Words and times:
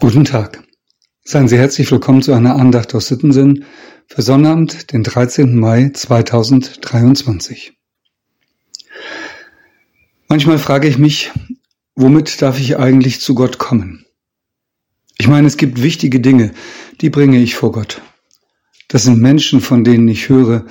Guten 0.00 0.24
Tag. 0.24 0.64
Seien 1.24 1.46
Sie 1.46 1.58
herzlich 1.58 1.92
willkommen 1.92 2.22
zu 2.22 2.32
einer 2.32 2.56
Andacht 2.56 2.94
aus 2.94 3.08
Sittensinn 3.08 3.66
für 4.06 4.22
Sonnabend, 4.22 4.94
den 4.94 5.02
13. 5.02 5.54
Mai 5.54 5.90
2023. 5.92 7.74
Manchmal 10.26 10.58
frage 10.58 10.88
ich 10.88 10.96
mich, 10.96 11.30
womit 11.96 12.40
darf 12.40 12.58
ich 12.58 12.78
eigentlich 12.78 13.20
zu 13.20 13.34
Gott 13.34 13.58
kommen? 13.58 14.06
Ich 15.18 15.28
meine, 15.28 15.46
es 15.46 15.58
gibt 15.58 15.82
wichtige 15.82 16.20
Dinge, 16.20 16.54
die 17.02 17.10
bringe 17.10 17.38
ich 17.38 17.54
vor 17.54 17.70
Gott. 17.70 18.00
Das 18.88 19.02
sind 19.02 19.20
Menschen, 19.20 19.60
von 19.60 19.84
denen 19.84 20.08
ich 20.08 20.30
höre, 20.30 20.64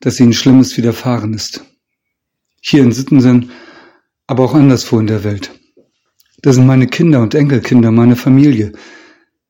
dass 0.00 0.20
ihnen 0.20 0.34
Schlimmes 0.34 0.76
widerfahren 0.76 1.32
ist. 1.32 1.64
Hier 2.60 2.82
in 2.82 2.92
Sittensinn, 2.92 3.52
aber 4.26 4.44
auch 4.44 4.52
anderswo 4.52 5.00
in 5.00 5.06
der 5.06 5.24
Welt. 5.24 5.50
Das 6.42 6.56
sind 6.56 6.66
meine 6.66 6.86
Kinder 6.86 7.20
und 7.20 7.34
Enkelkinder, 7.34 7.90
meine 7.90 8.16
Familie. 8.16 8.72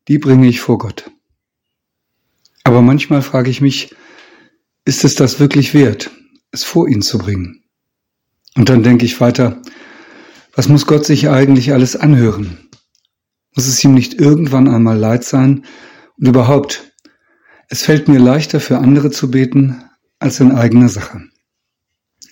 Die 0.09 0.19
bringe 0.19 0.49
ich 0.49 0.61
vor 0.61 0.79
Gott. 0.79 1.11
Aber 2.65 2.83
manchmal 2.83 3.23
frage 3.23 3.51
ich 3.51 3.61
mich, 3.61 3.95
ist 4.85 5.05
es 5.05 5.15
das 5.15 5.39
wirklich 5.39 5.73
wert, 5.73 6.11
es 6.51 6.65
vor 6.65 6.89
ihn 6.89 7.03
zu 7.03 7.19
bringen? 7.19 7.63
Und 8.57 8.69
dann 8.69 8.83
denke 8.83 9.05
ich 9.05 9.21
weiter, 9.21 9.63
was 10.55 10.69
muss 10.69 10.87
Gott 10.87 11.07
sich 11.07 11.29
eigentlich 11.29 11.73
alles 11.73 11.95
anhören? 11.97 12.69
Muss 13.55 13.69
es 13.69 13.83
ihm 13.85 13.95
nicht 13.95 14.15
irgendwann 14.15 14.69
einmal 14.69 14.99
leid 14.99 15.25
sein? 15.25 15.65
Und 16.19 16.27
überhaupt, 16.27 16.93
es 17.69 17.83
fällt 17.83 18.09
mir 18.09 18.19
leichter 18.19 18.59
für 18.59 18.79
andere 18.79 19.11
zu 19.11 19.31
beten 19.31 19.85
als 20.19 20.41
in 20.41 20.53
eigener 20.53 20.89
Sache. 20.89 21.23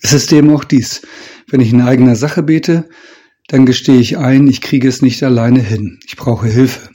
Es 0.02 0.12
ist 0.12 0.32
eben 0.32 0.50
auch 0.50 0.64
dies. 0.64 1.02
Wenn 1.46 1.60
ich 1.60 1.72
in 1.72 1.80
eigener 1.80 2.16
Sache 2.16 2.42
bete, 2.42 2.88
dann 3.48 3.66
gestehe 3.66 3.98
ich 3.98 4.18
ein, 4.18 4.46
ich 4.46 4.60
kriege 4.60 4.86
es 4.86 5.02
nicht 5.02 5.22
alleine 5.22 5.60
hin. 5.60 5.98
Ich 6.06 6.16
brauche 6.16 6.46
Hilfe. 6.46 6.90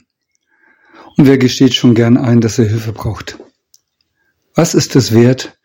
Und 1.16 1.26
wer 1.26 1.36
gesteht 1.36 1.74
schon 1.74 1.94
gern 1.94 2.16
ein, 2.16 2.40
dass 2.40 2.58
er 2.58 2.64
Hilfe 2.64 2.92
braucht? 2.92 3.38
Was 4.54 4.74
ist 4.74 4.96
es 4.96 5.12
wert, 5.12 5.58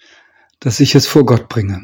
dass 0.60 0.80
ich 0.80 0.96
es 0.96 1.06
vor 1.06 1.26
Gott 1.26 1.48
bringe? 1.48 1.82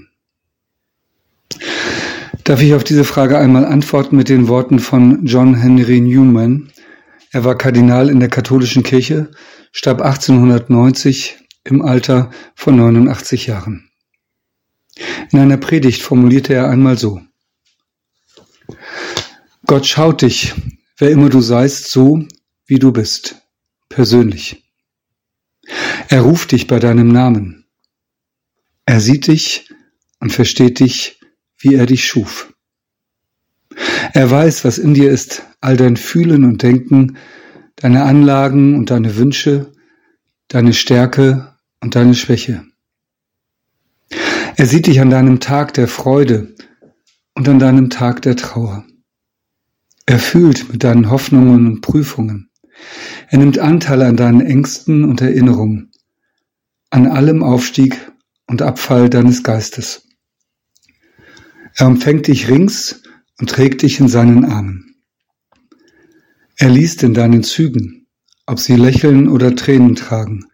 Darf 2.44 2.62
ich 2.62 2.74
auf 2.74 2.84
diese 2.84 3.06
Frage 3.06 3.38
einmal 3.38 3.66
antworten 3.66 4.16
mit 4.16 4.28
den 4.28 4.48
Worten 4.48 4.80
von 4.80 5.26
John 5.26 5.56
Henry 5.56 6.02
Newman? 6.02 6.72
Er 7.32 7.44
war 7.44 7.58
Kardinal 7.58 8.10
in 8.10 8.20
der 8.20 8.30
katholischen 8.30 8.84
Kirche, 8.84 9.32
starb 9.72 10.02
1890 10.02 11.38
im 11.64 11.84
Alter 11.84 12.32
von 12.56 12.76
89 12.76 13.48
Jahren. 13.48 13.90
In 15.32 15.40
einer 15.40 15.58
Predigt 15.58 16.02
formulierte 16.02 16.54
er 16.54 16.70
einmal 16.70 16.98
so, 16.98 17.22
Gott 19.66 19.86
schaut 19.86 20.22
dich, 20.22 20.54
wer 20.98 21.12
immer 21.12 21.30
du 21.30 21.42
seist, 21.42 21.90
so 21.92 22.26
wie 22.68 22.80
du 22.80 22.92
bist, 22.92 23.42
persönlich. 23.90 24.64
Er 26.10 26.22
ruft 26.22 26.52
dich 26.52 26.68
bei 26.68 26.80
deinem 26.80 27.08
Namen. 27.08 27.66
Er 28.86 29.02
sieht 29.02 29.28
dich 29.28 29.70
und 30.20 30.32
versteht 30.32 30.80
dich, 30.80 31.20
wie 31.58 31.76
er 31.76 31.86
dich 31.86 32.06
schuf. 32.06 32.54
Er 34.14 34.30
weiß, 34.30 34.64
was 34.64 34.78
in 34.78 34.94
dir 34.94 35.12
ist, 35.12 35.44
all 35.62 35.78
dein 35.78 35.98
Fühlen 35.98 36.44
und 36.44 36.62
Denken, 36.62 37.18
deine 37.76 38.04
Anlagen 38.04 38.76
und 38.76 38.92
deine 38.92 39.18
Wünsche, 39.18 39.72
deine 40.48 40.74
Stärke 40.74 41.56
und 41.82 41.96
deine 41.96 42.14
Schwäche. 42.14 42.66
Er 44.58 44.68
sieht 44.68 44.88
dich 44.88 45.02
an 45.02 45.10
deinem 45.10 45.40
Tag 45.40 45.74
der 45.74 45.88
Freude 45.88 46.56
und 47.36 47.48
an 47.48 47.60
deinem 47.60 47.90
Tag 47.90 48.22
der 48.22 48.36
Trauer. 48.36 48.86
Er 50.06 50.20
fühlt 50.20 50.72
mit 50.72 50.84
deinen 50.84 51.10
Hoffnungen 51.10 51.68
und 51.68 51.82
Prüfungen. 51.82 52.50
Er 53.30 53.40
nimmt 53.40 53.60
Anteil 53.60 54.02
an 54.02 54.16
deinen 54.16 54.42
Ängsten 54.42 55.04
und 55.04 55.22
Erinnerungen, 55.22 55.92
an 56.90 57.08
allem 57.08 57.44
Aufstieg 57.44 58.12
und 58.48 58.62
Abfall 58.62 59.10
deines 59.10 59.44
Geistes. 59.44 60.08
Er 61.76 61.88
umfängt 61.88 62.28
dich 62.28 62.48
rings 62.48 63.04
und 63.40 63.50
trägt 63.50 63.82
dich 63.82 64.00
in 64.00 64.08
seinen 64.08 64.46
Armen. 64.46 64.96
Er 66.58 66.70
liest 66.70 67.04
in 67.04 67.14
deinen 67.14 67.44
Zügen, 67.44 68.08
ob 68.46 68.60
sie 68.60 68.76
lächeln 68.76 69.28
oder 69.28 69.56
Tränen 69.56 69.96
tragen, 69.96 70.46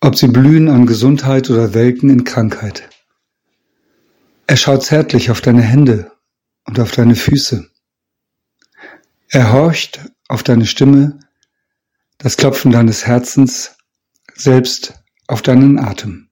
ob 0.00 0.16
sie 0.16 0.26
blühen 0.26 0.68
an 0.68 0.86
Gesundheit 0.86 1.50
oder 1.50 1.72
welken 1.74 2.10
in 2.10 2.24
Krankheit. 2.24 2.91
Er 4.52 4.58
schaut 4.58 4.84
zärtlich 4.84 5.30
auf 5.30 5.40
deine 5.40 5.62
Hände 5.62 6.12
und 6.66 6.78
auf 6.78 6.92
deine 6.92 7.14
Füße. 7.16 7.70
Er 9.30 9.50
horcht 9.50 9.98
auf 10.28 10.42
deine 10.42 10.66
Stimme, 10.66 11.20
das 12.18 12.36
Klopfen 12.36 12.70
deines 12.70 13.06
Herzens, 13.06 13.78
selbst 14.34 14.92
auf 15.26 15.40
deinen 15.40 15.78
Atem. 15.78 16.28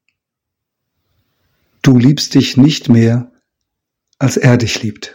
Du 1.81 1.97
liebst 1.97 2.34
dich 2.34 2.58
nicht 2.58 2.91
mehr, 2.91 3.32
als 4.19 4.37
er 4.37 4.58
dich 4.58 4.82
liebt. 4.82 5.14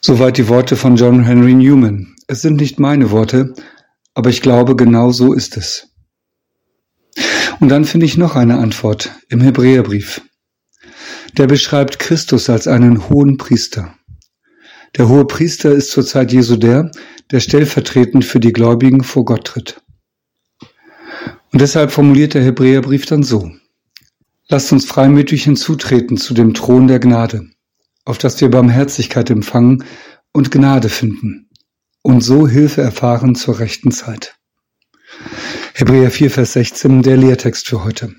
Soweit 0.00 0.38
die 0.38 0.46
Worte 0.46 0.76
von 0.76 0.94
John 0.94 1.24
Henry 1.24 1.54
Newman. 1.54 2.14
Es 2.28 2.40
sind 2.40 2.60
nicht 2.60 2.78
meine 2.78 3.10
Worte, 3.10 3.52
aber 4.14 4.30
ich 4.30 4.42
glaube, 4.42 4.76
genau 4.76 5.10
so 5.10 5.32
ist 5.32 5.56
es. 5.56 5.88
Und 7.60 7.68
dann 7.68 7.84
finde 7.84 8.06
ich 8.06 8.16
noch 8.16 8.36
eine 8.36 8.58
Antwort 8.58 9.12
im 9.28 9.40
Hebräerbrief 9.40 10.22
der 11.36 11.46
beschreibt 11.46 11.98
Christus 11.98 12.48
als 12.48 12.66
einen 12.66 13.08
hohen 13.08 13.36
Priester. 13.36 13.94
Der 14.96 15.08
hohe 15.08 15.26
Priester 15.26 15.72
ist 15.72 15.90
zur 15.90 16.06
Zeit 16.06 16.32
Jesu 16.32 16.56
der, 16.56 16.90
der 17.30 17.40
stellvertretend 17.40 18.24
für 18.24 18.40
die 18.40 18.52
Gläubigen 18.52 19.02
vor 19.02 19.24
Gott 19.24 19.46
tritt. 19.46 19.82
Und 21.52 21.60
deshalb 21.60 21.90
formuliert 21.90 22.34
der 22.34 22.44
Hebräerbrief 22.44 23.06
dann 23.06 23.22
so. 23.22 23.50
Lasst 24.48 24.72
uns 24.72 24.86
freimütig 24.86 25.44
hinzutreten 25.44 26.16
zu 26.16 26.32
dem 26.32 26.54
Thron 26.54 26.86
der 26.86 27.00
Gnade, 27.00 27.46
auf 28.04 28.18
dass 28.18 28.40
wir 28.40 28.50
Barmherzigkeit 28.50 29.28
empfangen 29.28 29.84
und 30.32 30.50
Gnade 30.50 30.88
finden 30.88 31.50
und 32.02 32.22
so 32.22 32.46
Hilfe 32.46 32.80
erfahren 32.80 33.34
zur 33.34 33.58
rechten 33.58 33.90
Zeit. 33.90 34.35
Hebräer 35.78 36.10
4, 36.10 36.30
Vers 36.30 36.54
16, 36.54 37.02
der 37.02 37.18
Lehrtext 37.18 37.68
für 37.68 37.84
heute. 37.84 38.14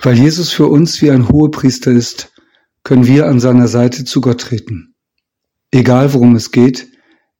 Weil 0.00 0.16
Jesus 0.16 0.52
für 0.52 0.68
uns 0.68 1.02
wie 1.02 1.10
ein 1.10 1.28
Hohepriester 1.28 1.90
ist, 1.90 2.32
können 2.84 3.08
wir 3.08 3.26
an 3.26 3.40
seiner 3.40 3.66
Seite 3.66 4.04
zu 4.04 4.20
Gott 4.20 4.40
treten. 4.40 4.94
Egal 5.72 6.14
worum 6.14 6.36
es 6.36 6.52
geht, 6.52 6.86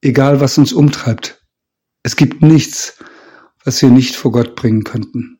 egal 0.00 0.40
was 0.40 0.58
uns 0.58 0.72
umtreibt. 0.72 1.46
Es 2.02 2.16
gibt 2.16 2.42
nichts, 2.42 2.98
was 3.62 3.80
wir 3.80 3.90
nicht 3.90 4.16
vor 4.16 4.32
Gott 4.32 4.56
bringen 4.56 4.82
könnten. 4.82 5.38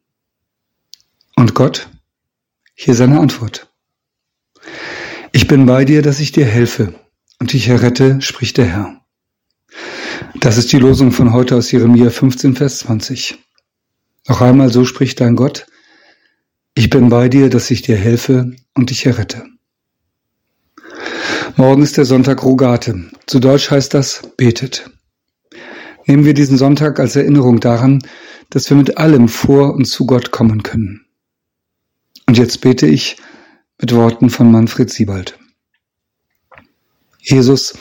Und 1.34 1.56
Gott? 1.56 1.88
Hier 2.76 2.94
seine 2.94 3.19
Antwort. 3.19 3.75
Ich 5.32 5.49
bin 5.49 5.66
bei 5.66 5.84
dir, 5.84 6.00
dass 6.03 6.21
ich 6.21 6.31
dir 6.31 6.47
helfe 6.47 6.94
und 7.41 7.55
dich 7.55 7.66
errette, 7.66 8.22
spricht 8.22 8.56
der 8.56 8.66
Herr. 8.66 9.03
Das 10.44 10.59
ist 10.59 10.71
die 10.72 10.78
Losung 10.78 11.10
von 11.10 11.32
heute 11.32 11.56
aus 11.56 11.72
Jeremia 11.72 12.10
15, 12.10 12.55
Vers 12.55 12.81
20. 12.81 13.38
Noch 14.28 14.43
einmal, 14.43 14.71
so 14.71 14.84
spricht 14.84 15.22
dein 15.22 15.37
Gott, 15.37 15.66
ich 16.75 16.91
bin 16.91 17.09
bei 17.09 17.31
dir, 17.31 17.49
dass 17.49 17.71
ich 17.71 17.81
dir 17.81 17.97
helfe 17.97 18.55
und 18.75 18.91
dich 18.91 19.06
errette. 19.06 19.47
Morgen 21.56 21.82
ist 21.82 21.97
der 21.97 22.05
Sonntag 22.05 22.43
Rogate. 22.43 23.10
Zu 23.25 23.41
Deutsch 23.41 23.71
heißt 23.71 23.94
das 23.94 24.21
betet. 24.37 24.91
Nehmen 26.05 26.27
wir 26.27 26.34
diesen 26.34 26.59
Sonntag 26.59 27.00
als 27.00 27.16
Erinnerung 27.16 27.61
daran, 27.61 28.03
dass 28.50 28.69
wir 28.69 28.76
mit 28.76 28.99
allem 28.99 29.28
vor 29.31 29.72
und 29.72 29.87
zu 29.87 30.05
Gott 30.05 30.31
kommen 30.31 30.62
können. 30.62 31.06
Und 32.26 32.37
jetzt 32.37 32.61
bete 32.61 32.87
ich 32.87 33.16
mit 33.81 33.94
Worten 33.94 34.28
von 34.28 34.53
Manfred 34.53 34.91
Siebald. 34.91 35.38
Jesus, 37.19 37.79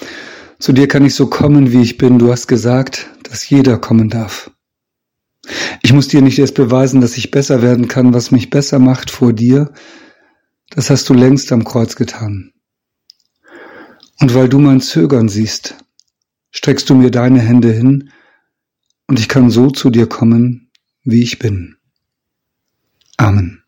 zu 0.64 0.72
dir 0.72 0.88
kann 0.88 1.04
ich 1.04 1.14
so 1.14 1.28
kommen, 1.28 1.74
wie 1.74 1.82
ich 1.82 1.98
bin. 1.98 2.20
Du 2.20 2.32
hast 2.32 2.48
gesagt, 2.48 3.10
dass 3.24 3.50
jeder 3.50 3.78
kommen 3.78 4.08
darf. 4.08 4.50
Ich 5.82 5.92
muss 5.92 6.08
dir 6.08 6.22
nicht 6.22 6.40
erst 6.40 6.56
beweisen, 6.56 7.02
dass 7.02 7.18
ich 7.18 7.32
besser 7.32 7.62
werden 7.62 7.90
kann, 7.90 8.14
was 8.14 8.32
mich 8.32 8.50
besser 8.50 8.80
macht 8.80 9.12
vor 9.12 9.34
dir. 9.34 9.74
Das 10.70 10.90
hast 10.90 11.10
du 11.10 11.14
längst 11.14 11.52
am 11.52 11.66
Kreuz 11.66 11.98
getan. 11.98 12.54
Und 14.22 14.36
weil 14.36 14.48
du 14.48 14.58
mein 14.58 14.80
Zögern 14.80 15.28
siehst, 15.28 15.76
streckst 16.52 16.90
du 16.90 16.96
mir 16.96 17.12
deine 17.12 17.42
Hände 17.42 17.74
hin 17.74 18.12
und 19.08 19.20
ich 19.20 19.28
kann 19.28 19.50
so 19.50 19.70
zu 19.70 19.90
dir 19.90 20.08
kommen, 20.08 20.72
wie 21.04 21.24
ich 21.24 21.40
bin. 21.40 21.76
Amen. 23.18 23.64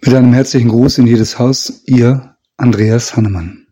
Mit 0.00 0.12
einem 0.12 0.32
herzlichen 0.32 0.70
Gruß 0.70 0.98
in 0.98 1.06
jedes 1.06 1.38
Haus, 1.38 1.84
ihr 1.86 2.36
Andreas 2.56 3.14
Hannemann. 3.14 3.67